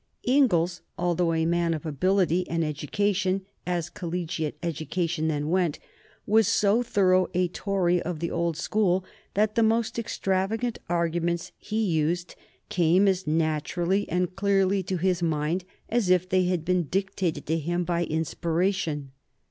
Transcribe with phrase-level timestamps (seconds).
[0.23, 5.77] Inglis, although a man of ability and education, as collegiate education then went,
[6.25, 11.83] was so thorough a Tory of the old school that the most extravagant arguments he
[11.85, 12.33] used
[12.67, 17.59] came as naturally and clearly to his mind as if they had been dictated to
[17.59, 19.11] him by inspiration.